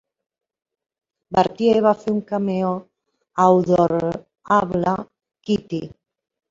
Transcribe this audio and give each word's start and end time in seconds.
Bertie 1.37 1.75
va 1.87 1.93
fer 2.05 2.13
un 2.15 2.19
cameo 2.33 2.73
a 3.45 3.49
"Odor-able 3.61 5.01
Kitty". 5.51 5.89